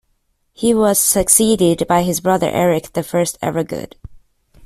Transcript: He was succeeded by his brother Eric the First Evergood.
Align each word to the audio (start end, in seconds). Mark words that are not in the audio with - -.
He 0.51 0.73
was 0.73 0.99
succeeded 0.99 1.85
by 1.87 2.01
his 2.01 2.21
brother 2.21 2.47
Eric 2.49 2.93
the 2.93 3.03
First 3.03 3.39
Evergood. 3.39 3.93